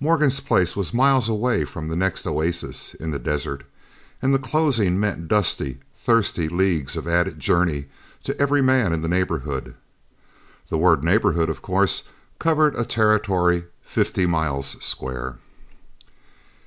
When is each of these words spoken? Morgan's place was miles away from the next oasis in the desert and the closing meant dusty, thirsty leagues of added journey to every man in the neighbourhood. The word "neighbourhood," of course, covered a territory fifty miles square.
Morgan's 0.00 0.38
place 0.40 0.76
was 0.76 0.92
miles 0.92 1.30
away 1.30 1.64
from 1.64 1.88
the 1.88 1.96
next 1.96 2.26
oasis 2.26 2.92
in 2.92 3.10
the 3.10 3.18
desert 3.18 3.64
and 4.20 4.34
the 4.34 4.38
closing 4.38 5.00
meant 5.00 5.28
dusty, 5.28 5.78
thirsty 5.96 6.46
leagues 6.46 6.94
of 6.94 7.08
added 7.08 7.40
journey 7.40 7.86
to 8.24 8.38
every 8.38 8.60
man 8.60 8.92
in 8.92 9.00
the 9.00 9.08
neighbourhood. 9.08 9.74
The 10.68 10.76
word 10.76 11.02
"neighbourhood," 11.02 11.48
of 11.48 11.62
course, 11.62 12.02
covered 12.38 12.76
a 12.76 12.84
territory 12.84 13.64
fifty 13.82 14.26
miles 14.26 14.76
square. 14.84 15.38